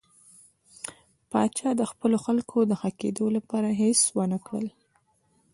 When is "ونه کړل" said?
4.17-4.67